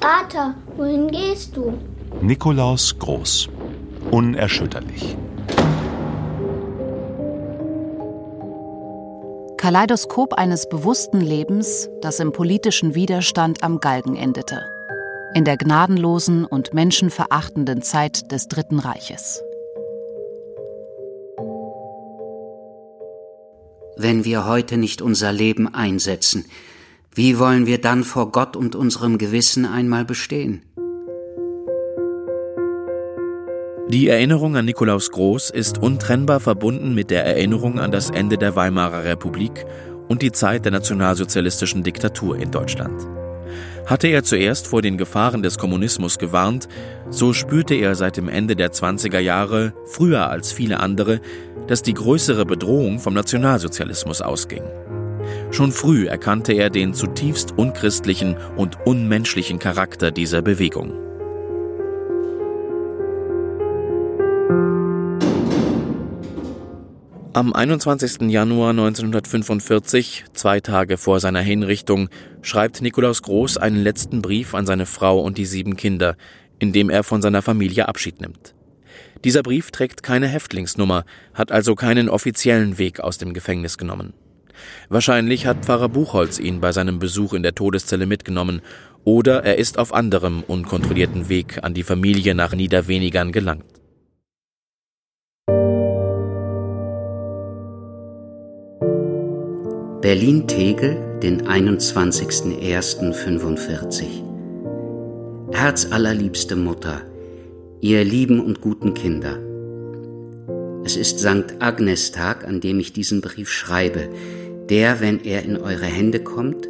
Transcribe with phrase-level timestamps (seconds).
[0.00, 1.72] Vater, wohin gehst du?
[2.20, 3.48] Nikolaus Groß.
[4.10, 5.16] Unerschütterlich.
[9.56, 14.62] Kaleidoskop eines bewussten Lebens, das im politischen Widerstand am Galgen endete.
[15.34, 19.42] In der gnadenlosen und menschenverachtenden Zeit des Dritten Reiches.
[23.96, 26.44] Wenn wir heute nicht unser Leben einsetzen,
[27.16, 30.60] wie wollen wir dann vor Gott und unserem Gewissen einmal bestehen?
[33.88, 38.54] Die Erinnerung an Nikolaus Groß ist untrennbar verbunden mit der Erinnerung an das Ende der
[38.54, 39.64] Weimarer Republik
[40.08, 43.06] und die Zeit der nationalsozialistischen Diktatur in Deutschland.
[43.86, 46.68] Hatte er zuerst vor den Gefahren des Kommunismus gewarnt,
[47.08, 51.22] so spürte er seit dem Ende der 20er Jahre, früher als viele andere,
[51.66, 54.64] dass die größere Bedrohung vom Nationalsozialismus ausging.
[55.56, 60.92] Schon früh erkannte er den zutiefst unchristlichen und unmenschlichen Charakter dieser Bewegung.
[67.32, 68.30] Am 21.
[68.30, 72.10] Januar 1945, zwei Tage vor seiner Hinrichtung,
[72.42, 76.18] schreibt Nikolaus Groß einen letzten Brief an seine Frau und die sieben Kinder,
[76.58, 78.54] in dem er von seiner Familie Abschied nimmt.
[79.24, 84.12] Dieser Brief trägt keine Häftlingsnummer, hat also keinen offiziellen Weg aus dem Gefängnis genommen.
[84.88, 88.60] Wahrscheinlich hat Pfarrer Buchholz ihn bei seinem Besuch in der Todeszelle mitgenommen,
[89.04, 93.64] oder er ist auf anderem unkontrollierten Weg an die Familie nach Niederwenigern gelangt.
[100.02, 104.04] Berlin-Tegel, den 21.01.45.
[105.52, 107.00] Herz allerliebste Mutter,
[107.80, 109.45] ihr lieben und guten Kinder.
[110.86, 111.56] Es ist St.
[111.58, 114.08] Agnes Tag, an dem ich diesen Brief schreibe,
[114.70, 116.68] der, wenn er in eure Hände kommt,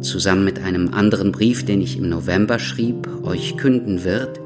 [0.00, 4.40] zusammen mit einem anderen Brief, den ich im November schrieb, euch künden wird,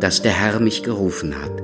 [0.00, 1.62] dass der Herr mich gerufen hat.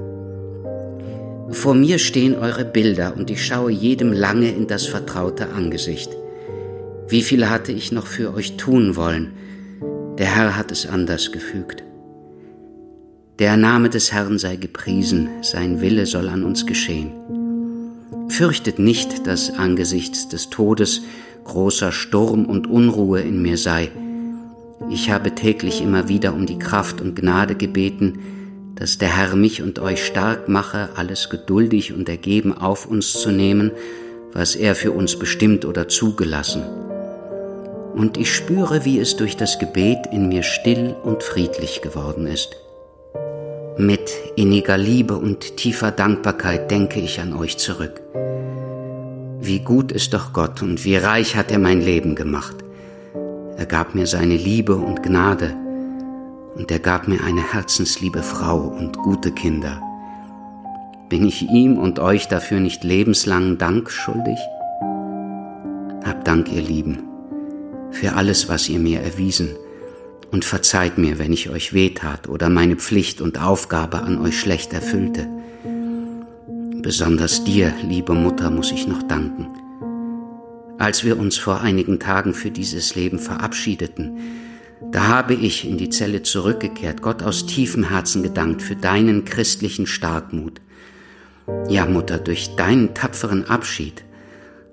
[1.53, 6.17] Vor mir stehen eure Bilder und ich schaue jedem lange in das vertraute Angesicht.
[7.09, 9.33] Wie viel hatte ich noch für euch tun wollen?
[10.19, 11.83] Der Herr hat es anders gefügt.
[13.39, 17.11] Der Name des Herrn sei gepriesen, sein Wille soll an uns geschehen.
[18.31, 21.03] Fürchtet nicht, dass angesichts des Todes
[21.45, 23.91] großer Sturm und Unruhe in mir sei.
[24.89, 28.21] Ich habe täglich immer wieder um die Kraft und Gnade gebeten,
[28.75, 33.31] dass der Herr mich und euch stark mache, alles geduldig und ergeben auf uns zu
[33.31, 33.71] nehmen,
[34.33, 36.63] was er für uns bestimmt oder zugelassen.
[37.95, 42.57] Und ich spüre, wie es durch das Gebet in mir still und friedlich geworden ist.
[43.79, 48.01] Mit inniger Liebe und tiefer Dankbarkeit denke ich an euch zurück.
[49.39, 52.57] Wie gut ist doch Gott und wie reich hat er mein Leben gemacht.
[53.59, 55.55] Er gab mir seine Liebe und Gnade,
[56.55, 59.83] und er gab mir eine herzensliebe Frau und gute Kinder.
[61.11, 64.39] Bin ich ihm und euch dafür nicht lebenslangen Dank schuldig?
[66.03, 67.01] Hab Dank, ihr Lieben,
[67.91, 69.51] für alles, was ihr mir erwiesen,
[70.31, 74.73] und verzeiht mir, wenn ich euch wehtat oder meine Pflicht und Aufgabe an euch schlecht
[74.73, 75.29] erfüllte.
[76.83, 79.49] Besonders dir, liebe Mutter, muss ich noch danken.
[80.79, 84.19] Als wir uns vor einigen Tagen für dieses Leben verabschiedeten,
[84.93, 89.87] da habe ich in die Zelle zurückgekehrt, Gott aus tiefem Herzen gedankt für deinen christlichen
[89.87, 90.61] Starkmut.
[91.69, 94.05] Ja, Mutter, durch deinen tapferen Abschied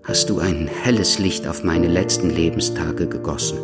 [0.03, 3.57] hast du ein helles Licht auf meine letzten Lebenstage gegossen.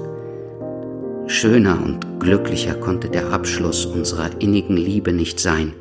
[1.29, 5.73] Schöner und glücklicher konnte der Abschluss unserer innigen Liebe nicht sein,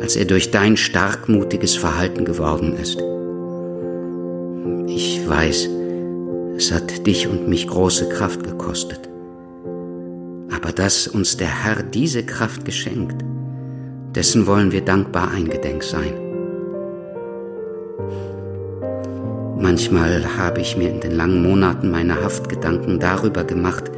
[0.00, 2.98] als er durch dein starkmutiges Verhalten geworden ist.
[4.86, 5.68] Ich weiß,
[6.56, 9.10] es hat dich und mich große Kraft gekostet
[10.60, 13.24] aber dass uns der Herr diese Kraft geschenkt,
[14.14, 16.12] dessen wollen wir dankbar eingedenk sein.
[19.58, 23.90] Manchmal habe ich mir in den langen Monaten meiner Haft Gedanken darüber gemacht,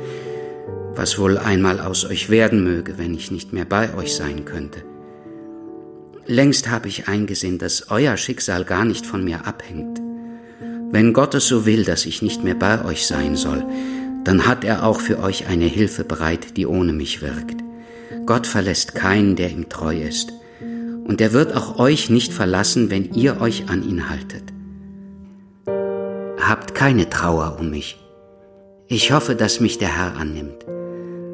[0.94, 4.82] was wohl einmal aus euch werden möge, wenn ich nicht mehr bei euch sein könnte.
[6.26, 10.00] Längst habe ich eingesehen, dass euer Schicksal gar nicht von mir abhängt.
[10.90, 13.64] Wenn Gott es so will, dass ich nicht mehr bei euch sein soll,
[14.24, 17.56] dann hat er auch für euch eine Hilfe bereit, die ohne mich wirkt.
[18.24, 20.32] Gott verlässt keinen, der ihm treu ist.
[21.04, 24.44] Und er wird auch euch nicht verlassen, wenn ihr euch an ihn haltet.
[26.38, 27.98] Habt keine Trauer um mich.
[28.86, 30.66] Ich hoffe, dass mich der Herr annimmt.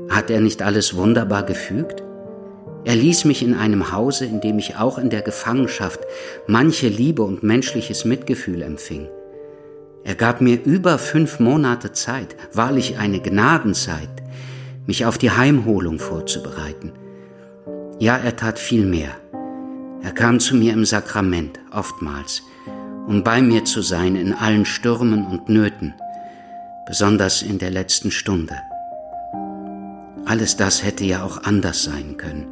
[0.09, 2.03] Hat er nicht alles wunderbar gefügt?
[2.85, 6.01] Er ließ mich in einem Hause, in dem ich auch in der Gefangenschaft
[6.47, 9.09] manche Liebe und menschliches Mitgefühl empfing.
[10.05, 14.09] Er gab mir über fünf Monate Zeit, wahrlich eine Gnadenzeit,
[14.87, 16.93] mich auf die Heimholung vorzubereiten.
[17.99, 19.11] Ja, er tat viel mehr.
[20.03, 22.43] Er kam zu mir im Sakrament, oftmals,
[23.07, 25.93] um bei mir zu sein in allen Stürmen und Nöten,
[26.87, 28.55] besonders in der letzten Stunde.
[30.29, 32.45] Alles das hätte ja auch anders sein können.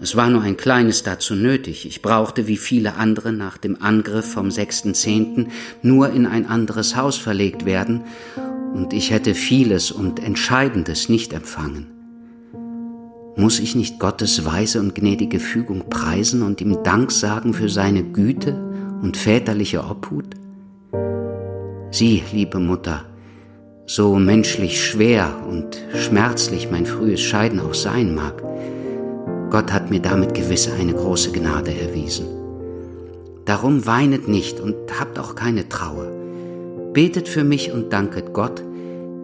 [0.00, 1.84] Es war nur ein kleines dazu nötig.
[1.84, 5.48] Ich brauchte wie viele andere nach dem Angriff vom 6.10.
[5.82, 8.04] nur in ein anderes Haus verlegt werden,
[8.72, 11.88] und ich hätte vieles und Entscheidendes nicht empfangen.
[13.36, 18.02] Muss ich nicht Gottes weise und gnädige Fügung preisen und ihm Dank sagen für seine
[18.02, 18.54] Güte
[19.02, 20.36] und väterliche Obhut?
[21.90, 23.04] Sie, liebe Mutter,
[23.88, 28.42] so menschlich schwer und schmerzlich mein frühes Scheiden auch sein mag,
[29.50, 32.26] Gott hat mir damit gewiss eine große Gnade erwiesen.
[33.46, 36.06] Darum weinet nicht und habt auch keine Trauer.
[36.92, 38.62] Betet für mich und danket Gott,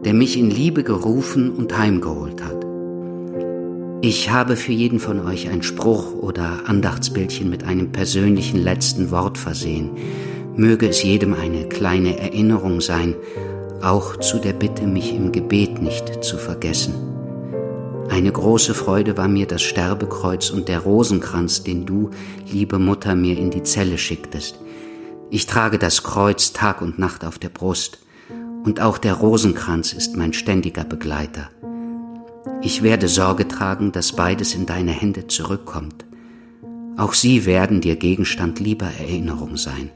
[0.02, 2.64] der mich in Liebe gerufen und heimgeholt hat.
[4.00, 9.36] Ich habe für jeden von euch ein Spruch oder Andachtsbildchen mit einem persönlichen letzten Wort
[9.36, 9.90] versehen.
[10.56, 13.14] Möge es jedem eine kleine Erinnerung sein,
[13.84, 16.94] auch zu der Bitte, mich im Gebet nicht zu vergessen.
[18.08, 22.10] Eine große Freude war mir das Sterbekreuz und der Rosenkranz, den du,
[22.50, 24.58] liebe Mutter, mir in die Zelle schicktest.
[25.30, 27.98] Ich trage das Kreuz Tag und Nacht auf der Brust,
[28.64, 31.50] und auch der Rosenkranz ist mein ständiger Begleiter.
[32.62, 36.06] Ich werde Sorge tragen, dass beides in deine Hände zurückkommt.
[36.96, 39.90] Auch sie werden dir Gegenstand lieber Erinnerung sein.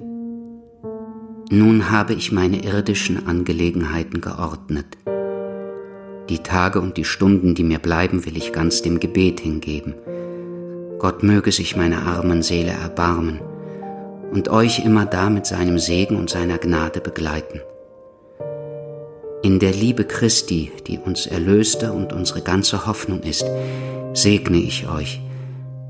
[1.50, 4.98] Nun habe ich meine irdischen Angelegenheiten geordnet.
[6.28, 9.94] Die Tage und die Stunden, die mir bleiben, will ich ganz dem Gebet hingeben.
[10.98, 13.40] Gott möge sich meiner armen Seele erbarmen
[14.30, 17.62] und euch immer da mit seinem Segen und seiner Gnade begleiten.
[19.42, 23.46] In der Liebe Christi, die uns erlöste und unsere ganze Hoffnung ist,
[24.12, 25.22] segne ich euch,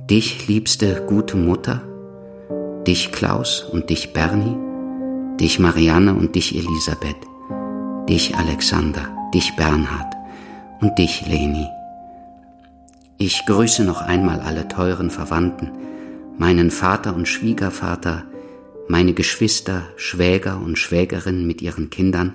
[0.09, 1.83] dich, liebste gute Mutter,
[2.87, 4.68] dich Klaus und dich Bernie,
[5.41, 7.17] dich Marianne und dich Elisabeth,
[8.09, 10.15] dich Alexander, dich Bernhard
[10.81, 11.67] und dich, Leni.
[13.19, 15.71] Ich grüße noch einmal alle teuren Verwandten,
[16.39, 18.25] meinen Vater und Schwiegervater,
[18.89, 22.35] meine Geschwister, Schwäger und Schwägerin mit ihren Kindern,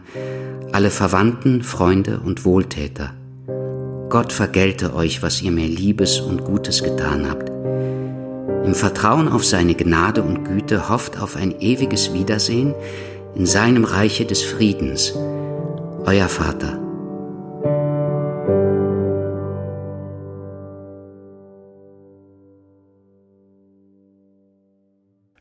[0.71, 3.13] alle Verwandten, Freunde und Wohltäter.
[4.09, 7.52] Gott vergelte euch, was ihr mir Liebes und Gutes getan habt.
[8.65, 12.73] Im Vertrauen auf seine Gnade und Güte hofft auf ein ewiges Wiedersehen
[13.35, 15.13] in seinem Reiche des Friedens.
[16.05, 16.79] Euer Vater.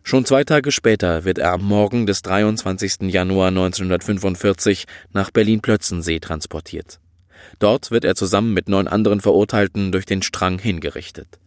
[0.03, 3.03] Schon zwei Tage später wird er am Morgen des 23.
[3.03, 6.99] Januar 1945 nach Berlin-Plötzensee transportiert.
[7.61, 11.39] Dort wird er zusammen mit neun anderen Verurteilten durch den Strang hingerichtet.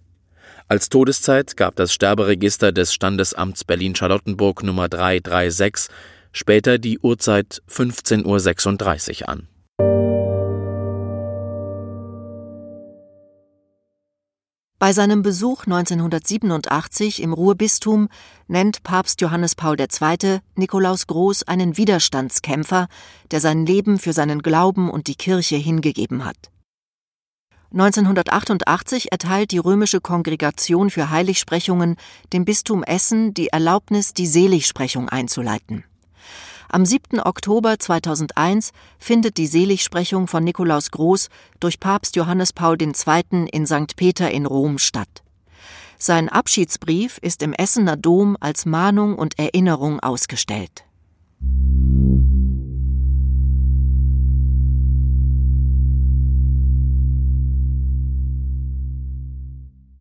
[0.67, 5.93] Als Todeszeit gab das Sterberegister des Standesamts Berlin-Charlottenburg Nummer 336
[6.31, 9.47] später die Uhrzeit 15.36 Uhr an.
[14.79, 18.09] Bei seinem Besuch 1987 im Ruhrbistum
[18.47, 20.39] nennt Papst Johannes Paul II.
[20.55, 22.87] Nikolaus Groß einen Widerstandskämpfer,
[23.29, 26.51] der sein Leben für seinen Glauben und die Kirche hingegeben hat.
[27.75, 31.97] 1988 erteilt die römische Kongregation für Heiligsprechungen
[32.31, 35.83] dem Bistum Essen die Erlaubnis, die Seligsprechung einzuleiten.
[36.69, 37.19] Am 7.
[37.19, 41.27] Oktober 2001 findet die Seligsprechung von Nikolaus Groß
[41.59, 43.49] durch Papst Johannes Paul II.
[43.51, 43.97] in St.
[43.97, 45.23] Peter in Rom statt.
[45.97, 50.85] Sein Abschiedsbrief ist im Essener Dom als Mahnung und Erinnerung ausgestellt.